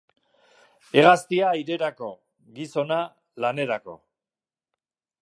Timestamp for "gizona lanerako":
2.61-3.99